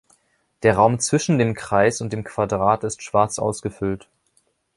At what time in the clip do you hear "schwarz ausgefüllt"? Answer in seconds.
3.03-4.09